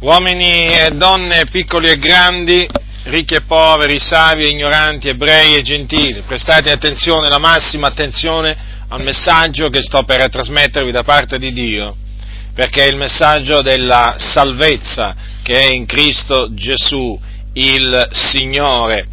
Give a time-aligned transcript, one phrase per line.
[0.00, 2.66] uomini e donne, piccoli e grandi,
[3.04, 9.02] ricchi e poveri, savi e ignoranti, ebrei e gentili, prestate attenzione, la massima attenzione al
[9.02, 11.96] messaggio che sto per trasmettervi da parte di Dio,
[12.54, 17.18] perché è il messaggio della salvezza che è in Cristo Gesù,
[17.54, 19.06] il Signore.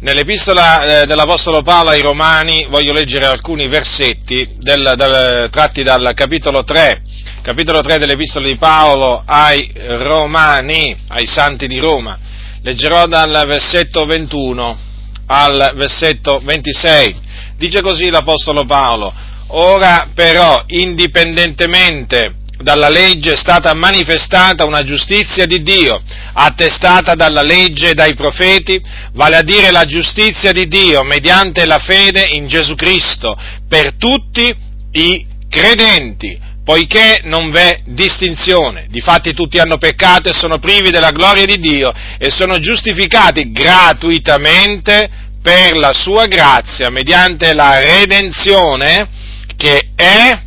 [0.00, 6.64] Nell'epistola eh, dell'Apostolo Paolo ai Romani voglio leggere alcuni versetti del, del, tratti dal capitolo
[6.64, 7.02] 3,
[7.42, 12.16] capitolo 3 dell'Epistola di Paolo ai Romani, ai Santi di Roma.
[12.62, 14.78] Leggerò dal versetto 21
[15.26, 17.16] al versetto 26.
[17.56, 19.12] Dice così l'Apostolo Paolo,
[19.48, 26.00] ora però, indipendentemente dalla legge è stata manifestata una giustizia di Dio,
[26.34, 28.80] attestata dalla legge e dai profeti,
[29.14, 33.36] vale a dire la giustizia di Dio mediante la fede in Gesù Cristo,
[33.68, 34.54] per tutti
[34.92, 38.86] i credenti, poiché non v'è distinzione.
[38.88, 45.10] Difatti tutti hanno peccato e sono privi della gloria di Dio e sono giustificati gratuitamente
[45.42, 49.08] per la sua grazia, mediante la redenzione
[49.56, 50.40] che è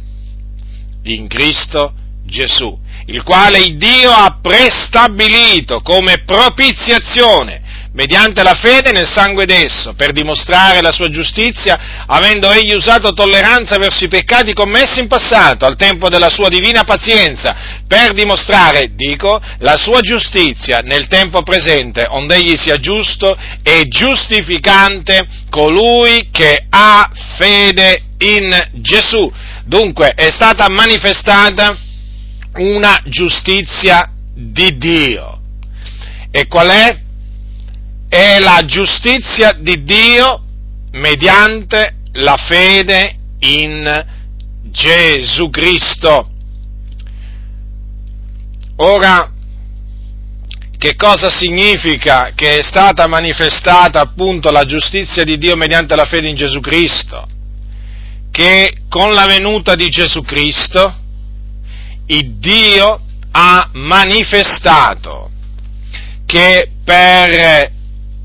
[1.04, 1.94] in Cristo
[2.26, 2.78] Gesù,
[3.08, 7.62] il quale Dio ha prestabilito come propiziazione
[7.96, 13.78] mediante la fede nel sangue d'esso, per dimostrare la sua giustizia, avendo egli usato tolleranza
[13.78, 17.56] verso i peccati commessi in passato, al tempo della sua divina pazienza,
[17.88, 25.26] per dimostrare, dico, la sua giustizia nel tempo presente, onde egli sia giusto e giustificante
[25.50, 29.32] colui che ha fede in Gesù.
[29.64, 31.78] Dunque è stata manifestata
[32.58, 35.40] una giustizia di Dio.
[36.30, 37.04] E qual è?
[38.16, 40.42] È la giustizia di Dio
[40.92, 44.06] mediante la fede in
[44.72, 46.30] Gesù Cristo.
[48.78, 49.30] Ora,
[50.78, 56.30] che cosa significa che è stata manifestata appunto la giustizia di Dio mediante la fede
[56.30, 57.28] in Gesù Cristo?
[58.32, 60.96] Che con la venuta di Gesù Cristo,
[62.06, 62.98] il Dio
[63.32, 65.32] ha manifestato
[66.26, 67.74] che per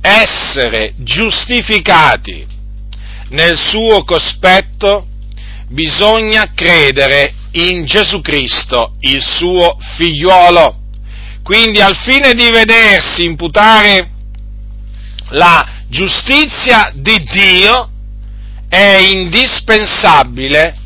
[0.00, 2.46] essere giustificati
[3.30, 5.06] nel suo cospetto
[5.68, 10.78] bisogna credere in Gesù Cristo, il suo figliuolo.
[11.42, 14.10] Quindi al fine di vedersi imputare
[15.30, 17.88] la giustizia di Dio
[18.68, 20.76] è indispensabile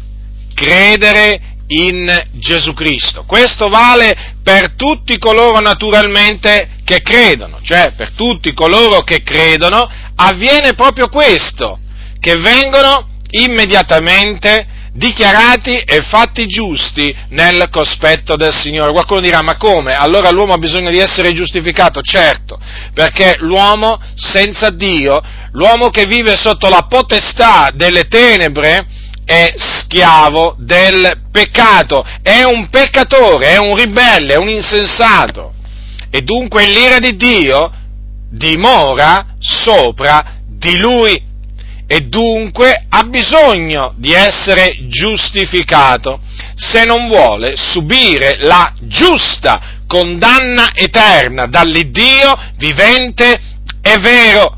[0.55, 3.25] credere in Gesù Cristo.
[3.25, 10.75] Questo vale per tutti coloro naturalmente che credono, cioè per tutti coloro che credono avviene
[10.75, 11.79] proprio questo,
[12.21, 18.93] che vengono immediatamente dichiarati e fatti giusti nel cospetto del Signore.
[18.93, 19.93] Qualcuno dirà, ma come?
[19.93, 22.01] Allora l'uomo ha bisogno di essere giustificato?
[22.01, 22.59] Certo,
[22.93, 25.21] perché l'uomo senza Dio,
[25.53, 28.87] l'uomo che vive sotto la potestà delle tenebre,
[29.25, 35.55] è schiavo del peccato, è un peccatore, è un ribelle, è un insensato.
[36.15, 37.73] E dunque l'ira di Dio
[38.31, 41.21] dimora sopra di lui.
[41.89, 46.21] E dunque ha bisogno di essere giustificato
[46.55, 53.41] se non vuole subire la giusta condanna eterna dall'Iddio vivente
[53.83, 54.57] e vero.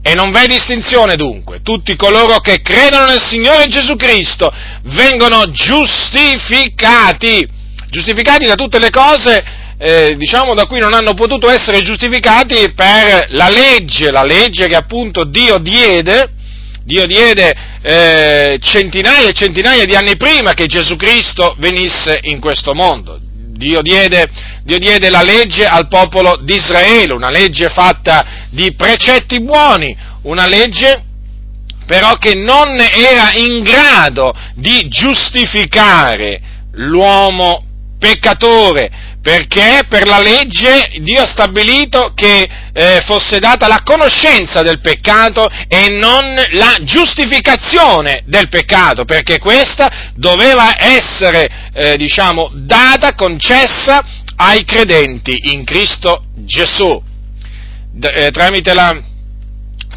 [0.00, 4.50] E non v'è distinzione dunque, tutti coloro che credono nel Signore Gesù Cristo
[4.84, 7.46] vengono giustificati,
[7.90, 13.26] giustificati da tutte le cose, eh, diciamo, da cui non hanno potuto essere giustificati per
[13.30, 16.30] la legge, la legge che appunto Dio diede,
[16.84, 17.52] Dio diede
[17.82, 23.18] eh, centinaia e centinaia di anni prima che Gesù Cristo venisse in questo mondo.
[23.56, 24.26] Dio diede,
[24.64, 30.46] Dio diede, la legge al popolo di Israele, una legge fatta di precetti buoni, una
[30.46, 31.02] legge
[31.86, 36.40] però che non era in grado di giustificare
[36.72, 37.64] l'uomo
[37.98, 38.90] peccatore,
[39.24, 45.48] perché per la legge Dio ha stabilito che eh, fosse data la conoscenza del peccato
[45.66, 54.04] e non la giustificazione del peccato, perché questa doveva essere, eh, diciamo, data, concessa
[54.36, 57.02] ai credenti in Cristo Gesù.
[57.92, 58.94] D- eh, tramite la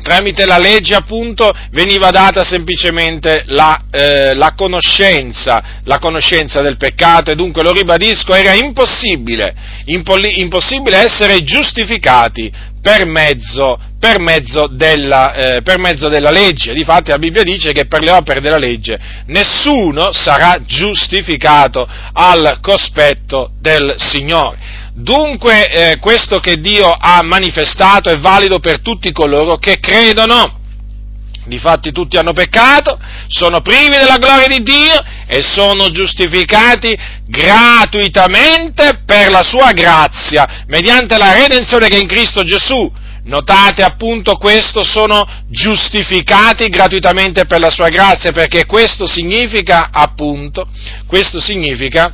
[0.07, 7.29] tramite la legge appunto veniva data semplicemente la, eh, la, conoscenza, la, conoscenza, del peccato
[7.29, 9.53] e dunque lo ribadisco era impossibile,
[9.85, 12.49] impolli, impossibile essere giustificati
[12.81, 16.73] per mezzo, per, mezzo della, eh, per mezzo, della, legge.
[16.73, 23.51] Difatti la Bibbia dice che per le opere della legge nessuno sarà giustificato al cospetto
[23.59, 24.76] del Signore.
[24.99, 30.55] Dunque eh, questo che Dio ha manifestato è valido per tutti coloro che credono.
[31.45, 36.97] Difatti tutti hanno peccato, sono privi della gloria di Dio e sono giustificati
[37.27, 42.91] gratuitamente per la sua grazia, mediante la redenzione che è in Cristo Gesù.
[43.25, 50.67] Notate appunto questo, sono giustificati gratuitamente per la sua grazia, perché questo significa appunto,
[51.05, 52.11] questo significa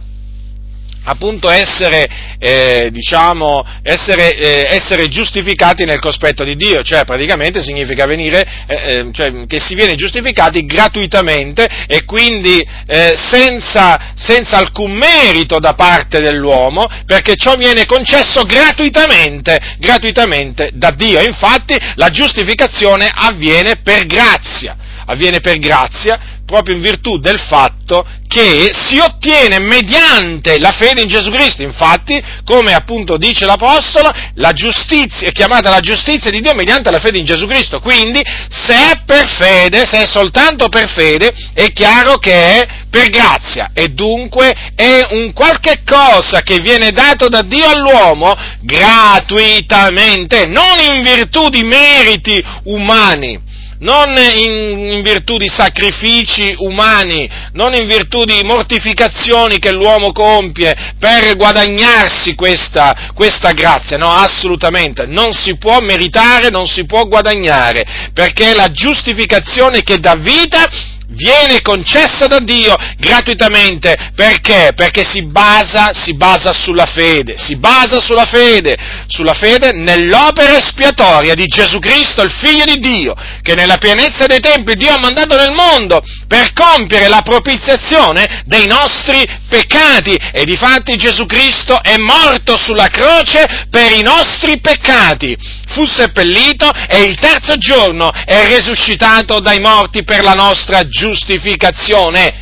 [1.03, 2.07] appunto essere,
[2.39, 8.75] eh, diciamo, essere, eh, essere, giustificati nel cospetto di Dio, cioè praticamente significa venire, eh,
[8.75, 15.73] eh cioè, che si viene giustificati gratuitamente e quindi eh, senza, senza, alcun merito da
[15.73, 21.21] parte dell'uomo, perché ciò viene concesso gratuitamente, gratuitamente da Dio.
[21.21, 28.69] Infatti la giustificazione avviene per grazia, avviene per grazia proprio in virtù del fatto che
[28.71, 31.61] si ottiene mediante la fede in Gesù Cristo.
[31.61, 36.99] Infatti, come appunto dice l'Apostolo, la giustizia è chiamata la giustizia di Dio mediante la
[36.99, 37.79] fede in Gesù Cristo.
[37.79, 43.09] Quindi, se è per fede, se è soltanto per fede, è chiaro che è per
[43.09, 50.79] grazia e dunque è un qualche cosa che viene dato da Dio all'uomo gratuitamente, non
[50.79, 53.42] in virtù di meriti umani
[53.83, 60.73] non in, in, virtù di sacrifici umani, non in virtù di mortificazioni che l'uomo compie
[60.97, 68.11] per guadagnarsi questa, questa grazia, no, assolutamente, non si può meritare, non si può guadagnare,
[68.13, 70.67] perché la giustificazione che dà vita
[71.13, 74.11] viene concessa da Dio gratuitamente.
[74.15, 74.71] Perché?
[74.75, 78.77] Perché si basa, si basa sulla fede, si basa sulla fede,
[79.07, 84.39] sulla fede nell'opera espiatoria di Gesù Cristo, il Figlio di Dio, che nella pienezza dei
[84.39, 90.17] tempi Dio ha mandato nel mondo per compiere la propiziazione dei nostri peccati.
[90.31, 95.37] E difatti Gesù Cristo è morto sulla croce per i nostri peccati.
[95.67, 102.33] Fu seppellito e il terzo giorno è risuscitato dai morti per la nostra giustificazione.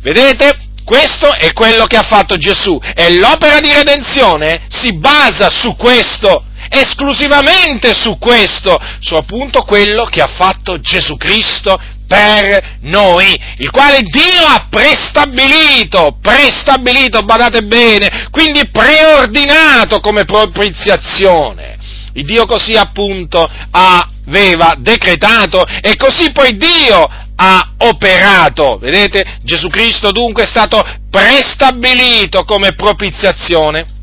[0.00, 0.70] Vedete?
[0.84, 6.44] Questo è quello che ha fatto Gesù e l'opera di redenzione si basa su questo,
[6.72, 14.00] esclusivamente su questo, su appunto quello che ha fatto Gesù Cristo per noi, il quale
[14.00, 21.76] Dio ha prestabilito, prestabilito, badate bene, quindi preordinato come propiziazione.
[22.14, 28.78] Il Dio così appunto aveva decretato e così poi Dio ha operato.
[28.78, 29.38] Vedete?
[29.42, 34.00] Gesù Cristo dunque è stato prestabilito come propiziazione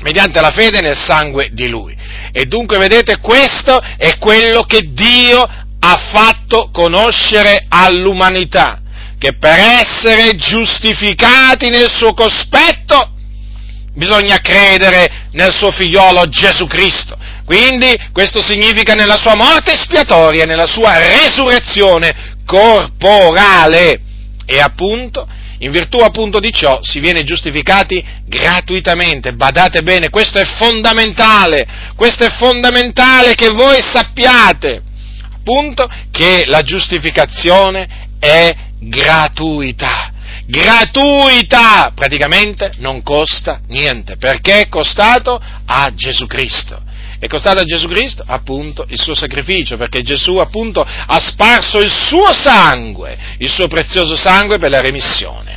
[0.00, 1.96] mediante la fede nel sangue di Lui.
[2.32, 5.42] E dunque, vedete, questo è quello che Dio
[5.80, 8.80] ha fatto conoscere all'umanità,
[9.18, 13.12] che per essere giustificati nel suo cospetto
[13.94, 17.16] bisogna credere nel suo figliolo Gesù Cristo.
[17.44, 24.00] Quindi questo significa nella sua morte espiatoria, nella sua resurrezione corporale.
[24.44, 25.26] E appunto,
[25.58, 29.34] in virtù appunto di ciò, si viene giustificati gratuitamente.
[29.34, 31.66] Badate bene, questo è fondamentale,
[31.96, 34.82] questo è fondamentale che voi sappiate,
[35.34, 40.12] appunto, che la giustificazione è gratuita.
[40.46, 41.92] Gratuita!
[41.94, 46.86] Praticamente non costa niente, perché è costato a Gesù Cristo.
[47.20, 51.90] È costato a Gesù Cristo appunto il suo sacrificio, perché Gesù appunto ha sparso il
[51.90, 55.47] suo sangue, il suo prezioso sangue per la remissione,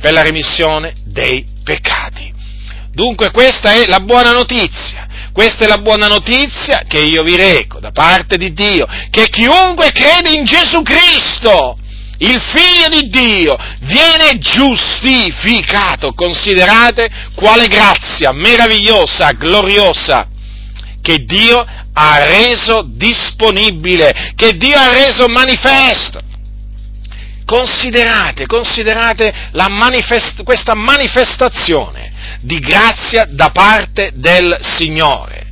[0.00, 2.32] per la remissione dei peccati.
[2.92, 5.06] Dunque questa è la buona notizia.
[5.32, 9.92] Questa è la buona notizia che io vi reco da parte di Dio, che chiunque
[9.92, 11.78] crede in Gesù Cristo,
[12.18, 16.12] il figlio di Dio, viene giustificato.
[16.14, 20.26] Considerate quale grazia meravigliosa, gloriosa
[21.00, 26.20] che Dio ha reso disponibile, che Dio ha reso manifesto.
[27.50, 29.34] Considerate, considerate
[29.68, 35.46] manifest- questa manifestazione di grazia da parte del Signore.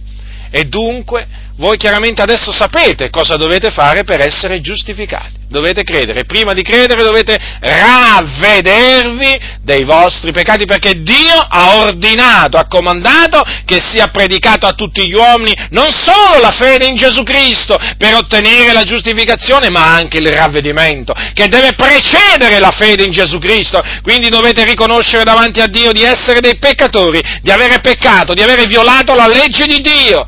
[0.48, 1.26] E dunque
[1.58, 5.36] voi chiaramente adesso sapete cosa dovete fare per essere giustificati.
[5.48, 12.66] Dovete credere, prima di credere dovete ravvedervi dei vostri peccati perché Dio ha ordinato, ha
[12.66, 17.78] comandato che sia predicato a tutti gli uomini non solo la fede in Gesù Cristo
[17.96, 23.38] per ottenere la giustificazione, ma anche il ravvedimento che deve precedere la fede in Gesù
[23.38, 23.82] Cristo.
[24.02, 28.66] Quindi dovete riconoscere davanti a Dio di essere dei peccatori, di avere peccato, di avere
[28.66, 30.26] violato la legge di Dio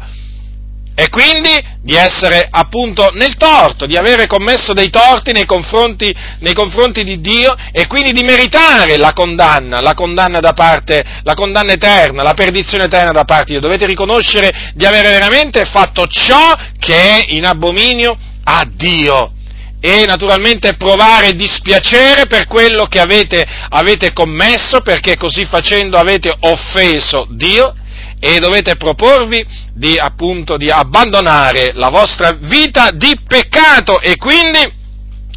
[1.00, 1.49] e quindi
[1.80, 7.23] di essere appunto nel torto, di avere commesso dei torti nei confronti, nei confronti di
[7.23, 12.35] Dio e quindi di meritare la condanna, la condanna da parte, la condanna eterna, la
[12.35, 13.61] perdizione eterna da parte di Dio.
[13.61, 19.33] Dovete riconoscere di avere veramente fatto ciò che è in abominio a Dio
[19.80, 27.26] e naturalmente provare dispiacere per quello che avete, avete commesso, perché così facendo avete offeso
[27.30, 27.73] Dio
[28.20, 34.78] e dovete proporvi di, appunto, di abbandonare la vostra vita di peccato e quindi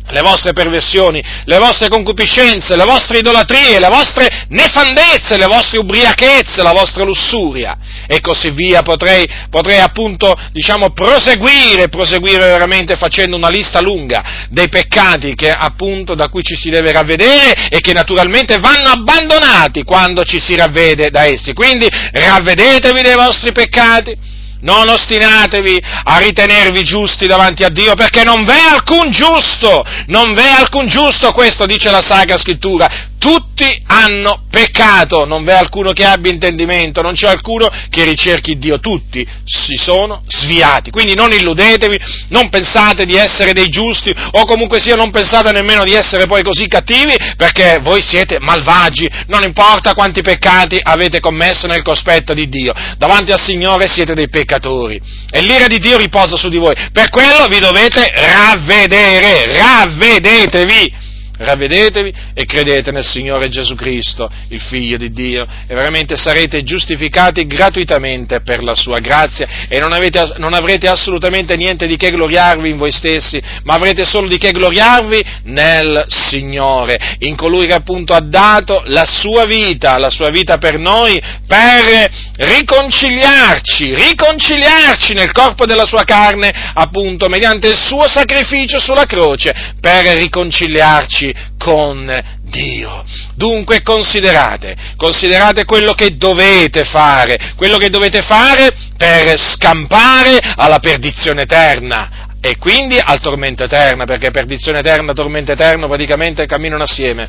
[0.05, 6.61] le vostre perversioni, le vostre concupiscenze, le vostre idolatrie, le vostre nefandezze, le vostre ubriachezze,
[6.61, 8.81] la vostra lussuria e così via.
[8.81, 16.15] Potrei, potrei appunto, diciamo, proseguire, proseguire veramente facendo una lista lunga dei peccati che appunto
[16.15, 21.09] da cui ci si deve ravvedere e che naturalmente vanno abbandonati quando ci si ravvede
[21.09, 21.53] da essi.
[21.53, 24.31] Quindi ravvedetevi dei vostri peccati
[24.63, 30.47] non ostinatevi a ritenervi giusti davanti a Dio, perché non v'è alcun giusto, non v'è
[30.57, 33.11] alcun giusto, questo dice la Sacra Scrittura.
[33.23, 38.81] Tutti hanno peccato, non v'è alcuno che abbia intendimento, non c'è alcuno che ricerchi Dio,
[38.81, 40.91] tutti si sono sviati.
[40.91, 41.97] Quindi non illudetevi,
[42.31, 46.43] non pensate di essere dei giusti o comunque sia non pensate nemmeno di essere poi
[46.43, 52.49] così cattivi perché voi siete malvagi, non importa quanti peccati avete commesso nel cospetto di
[52.49, 55.01] Dio, davanti al Signore siete dei peccatori.
[55.31, 56.75] E l'ira di Dio riposa su di voi.
[56.91, 61.02] Per quello vi dovete ravvedere, ravvedetevi
[61.43, 67.45] ravvedetevi e credete nel Signore Gesù Cristo, il Figlio di Dio, e veramente sarete giustificati
[67.45, 72.69] gratuitamente per la sua grazia e non, avete, non, avrete assolutamente niente di che gloriarvi
[72.69, 78.13] in voi stessi, ma avrete solo di che gloriarvi nel Signore, in colui che appunto
[78.13, 85.65] ha dato la sua vita, la sua vita per noi, per riconciliarci, riconciliarci nel corpo
[85.65, 93.03] della sua carne, appunto, mediante il suo sacrificio sulla croce, per riconciliarci con Dio.
[93.35, 101.43] Dunque considerate, considerate quello che dovete fare, quello che dovete fare per scampare alla perdizione
[101.43, 107.27] eterna e quindi al tormento eterno, perché perdizione eterna e tormento eterno praticamente camminano assieme.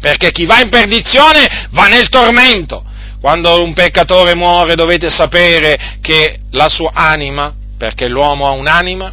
[0.00, 2.84] Perché chi va in perdizione va nel tormento.
[3.20, 9.12] Quando un peccatore muore dovete sapere che la sua anima, perché l'uomo ha un'anima,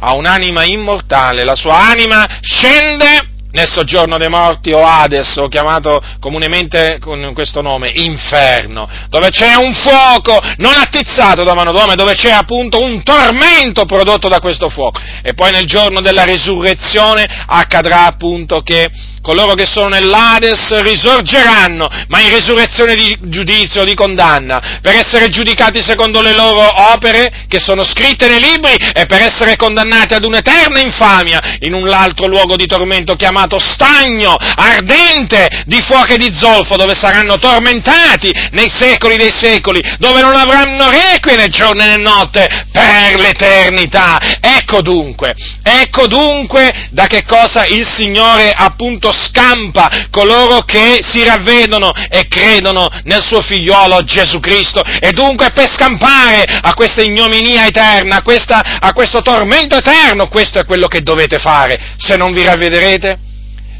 [0.00, 6.00] ha un'anima immortale, la sua anima scende nel soggiorno dei morti o Hades, o chiamato
[6.18, 12.14] comunemente con questo nome, inferno, dove c'è un fuoco non attizzato da mano d'uomo, dove
[12.14, 15.00] c'è appunto un tormento prodotto da questo fuoco.
[15.22, 18.90] E poi nel giorno della risurrezione accadrà appunto che
[19.24, 25.82] coloro che sono nell'Ades risorgeranno, ma in risurrezione di giudizio, di condanna, per essere giudicati
[25.82, 30.78] secondo le loro opere che sono scritte nei libri e per essere condannati ad un'eterna
[30.78, 36.76] infamia in un altro luogo di tormento chiamato stagno, ardente, di fuoco e di zolfo,
[36.76, 42.46] dove saranno tormentati nei secoli dei secoli, dove non avranno requie né giorno né notte
[42.70, 44.18] per l'eternità.
[44.38, 51.92] Ecco dunque, ecco dunque da che cosa il Signore appunto scampa coloro che si ravvedono
[52.10, 54.82] e credono nel suo figliolo Gesù Cristo.
[55.00, 60.58] E dunque per scampare a questa ignominia eterna, a, questa, a questo tormento eterno, questo
[60.58, 61.94] è quello che dovete fare.
[61.96, 63.32] Se non vi ravvederete,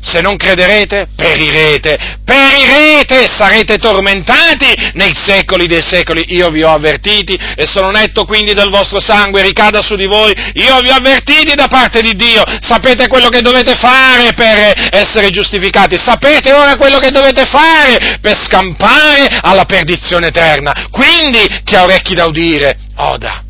[0.05, 6.25] se non crederete, perirete, perirete, sarete tormentati nei secoli dei secoli.
[6.29, 10.33] Io vi ho avvertiti e sono netto quindi del vostro sangue, ricada su di voi.
[10.55, 12.43] Io vi ho avvertiti da parte di Dio.
[12.61, 15.97] Sapete quello che dovete fare per essere giustificati.
[15.97, 20.89] Sapete ora quello che dovete fare per scampare alla perdizione eterna.
[20.91, 23.44] Quindi, chi ha orecchi da udire, oda.